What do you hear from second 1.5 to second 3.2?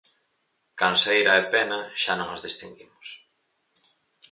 pena, xa non as distinguimos.